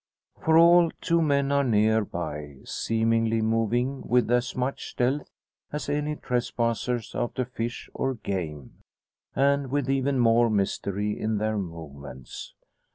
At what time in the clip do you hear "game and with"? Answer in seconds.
8.15-9.91